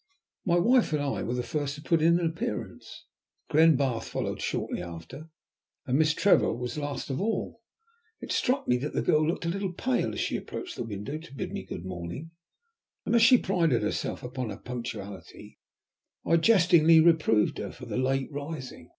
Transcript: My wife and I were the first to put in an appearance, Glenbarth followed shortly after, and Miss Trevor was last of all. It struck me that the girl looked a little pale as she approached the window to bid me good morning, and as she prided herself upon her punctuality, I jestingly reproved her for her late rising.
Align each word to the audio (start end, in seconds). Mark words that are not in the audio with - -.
My 0.45 0.57
wife 0.57 0.93
and 0.93 1.01
I 1.03 1.21
were 1.21 1.35
the 1.35 1.43
first 1.43 1.75
to 1.75 1.81
put 1.83 2.01
in 2.01 2.19
an 2.19 2.25
appearance, 2.25 3.05
Glenbarth 3.51 4.07
followed 4.09 4.41
shortly 4.41 4.81
after, 4.81 5.29
and 5.85 5.95
Miss 5.99 6.15
Trevor 6.15 6.53
was 6.55 6.75
last 6.75 7.11
of 7.11 7.21
all. 7.21 7.61
It 8.19 8.31
struck 8.31 8.67
me 8.67 8.77
that 8.77 8.93
the 8.93 9.03
girl 9.03 9.23
looked 9.23 9.45
a 9.45 9.49
little 9.49 9.73
pale 9.73 10.11
as 10.13 10.19
she 10.19 10.37
approached 10.37 10.75
the 10.75 10.83
window 10.83 11.19
to 11.19 11.35
bid 11.35 11.51
me 11.51 11.63
good 11.67 11.85
morning, 11.85 12.31
and 13.05 13.13
as 13.13 13.21
she 13.21 13.37
prided 13.37 13.83
herself 13.83 14.23
upon 14.23 14.49
her 14.49 14.57
punctuality, 14.57 15.59
I 16.25 16.37
jestingly 16.37 16.99
reproved 16.99 17.59
her 17.59 17.71
for 17.71 17.85
her 17.85 17.95
late 17.97 18.31
rising. 18.31 18.89